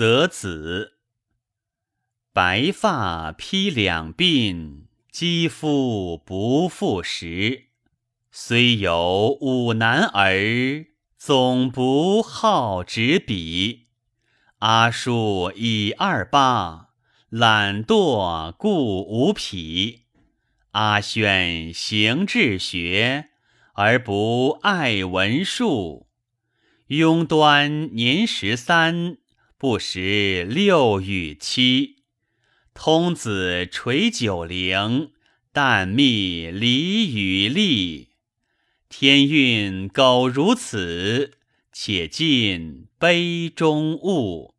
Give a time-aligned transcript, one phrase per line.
[0.00, 0.92] 则子。
[2.32, 7.64] 白发披两鬓，肌肤不复时。
[8.32, 10.86] 虽有五男儿，
[11.18, 13.88] 总不好执笔。
[14.60, 16.92] 阿叔已二八，
[17.28, 20.04] 懒惰故无匹。
[20.70, 23.28] 阿轩行志学，
[23.74, 26.06] 而不爱文术。
[26.88, 29.18] 庸端年十三，
[29.60, 31.96] 不识六与七。
[32.72, 35.10] 通子垂九龄，
[35.52, 38.12] 但觅离与利。
[38.88, 41.32] 天运苟如此，
[41.74, 44.54] 且尽杯中物。